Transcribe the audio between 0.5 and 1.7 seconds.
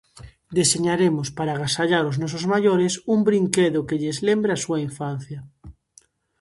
Deseñaremos para